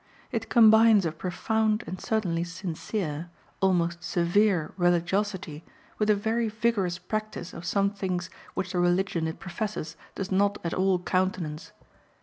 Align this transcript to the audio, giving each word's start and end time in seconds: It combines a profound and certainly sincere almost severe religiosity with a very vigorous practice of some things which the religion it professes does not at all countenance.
It 0.31 0.49
combines 0.49 1.05
a 1.05 1.11
profound 1.11 1.83
and 1.85 2.01
certainly 2.01 2.43
sincere 2.43 3.29
almost 3.61 4.03
severe 4.03 4.73
religiosity 4.75 5.63
with 5.99 6.09
a 6.09 6.15
very 6.15 6.49
vigorous 6.49 6.97
practice 6.97 7.53
of 7.53 7.65
some 7.65 7.91
things 7.91 8.31
which 8.55 8.71
the 8.71 8.79
religion 8.79 9.27
it 9.27 9.37
professes 9.39 9.95
does 10.15 10.31
not 10.31 10.57
at 10.65 10.73
all 10.73 10.97
countenance. 10.97 11.71